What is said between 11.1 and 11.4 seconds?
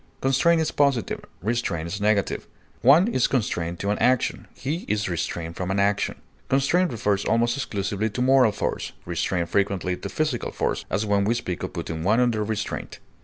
we